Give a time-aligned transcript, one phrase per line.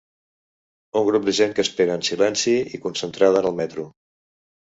[1.01, 3.87] Un grup de gent que espera en silenci i concentrada en el metro.